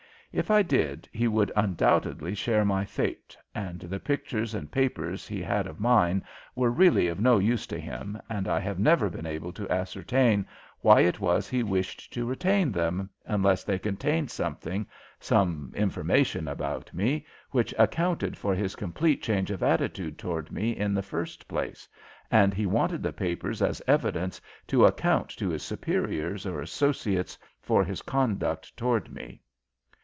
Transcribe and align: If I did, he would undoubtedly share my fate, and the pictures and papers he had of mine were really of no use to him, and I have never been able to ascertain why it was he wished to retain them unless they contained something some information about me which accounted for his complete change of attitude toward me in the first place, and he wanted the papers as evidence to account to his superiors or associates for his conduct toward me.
If 0.33 0.49
I 0.49 0.61
did, 0.61 1.09
he 1.11 1.27
would 1.27 1.51
undoubtedly 1.57 2.33
share 2.35 2.63
my 2.63 2.85
fate, 2.85 3.35
and 3.53 3.81
the 3.81 3.99
pictures 3.99 4.55
and 4.55 4.71
papers 4.71 5.27
he 5.27 5.41
had 5.41 5.67
of 5.67 5.81
mine 5.81 6.23
were 6.55 6.71
really 6.71 7.09
of 7.09 7.19
no 7.19 7.37
use 7.37 7.67
to 7.67 7.77
him, 7.77 8.17
and 8.29 8.47
I 8.47 8.61
have 8.61 8.79
never 8.79 9.09
been 9.09 9.25
able 9.25 9.51
to 9.51 9.69
ascertain 9.69 10.47
why 10.79 11.01
it 11.01 11.19
was 11.19 11.49
he 11.49 11.63
wished 11.63 12.13
to 12.13 12.25
retain 12.25 12.71
them 12.71 13.09
unless 13.25 13.65
they 13.65 13.77
contained 13.77 14.31
something 14.31 14.87
some 15.19 15.73
information 15.75 16.47
about 16.47 16.93
me 16.93 17.25
which 17.49 17.73
accounted 17.77 18.37
for 18.37 18.55
his 18.55 18.73
complete 18.77 19.21
change 19.21 19.51
of 19.51 19.61
attitude 19.61 20.17
toward 20.17 20.49
me 20.49 20.71
in 20.71 20.93
the 20.93 21.03
first 21.03 21.45
place, 21.49 21.89
and 22.31 22.53
he 22.53 22.65
wanted 22.65 23.03
the 23.03 23.11
papers 23.11 23.61
as 23.61 23.81
evidence 23.85 24.39
to 24.67 24.85
account 24.85 25.27
to 25.31 25.49
his 25.49 25.61
superiors 25.61 26.45
or 26.45 26.61
associates 26.61 27.37
for 27.61 27.83
his 27.83 28.01
conduct 28.01 28.77
toward 28.77 29.11
me. 29.11 29.41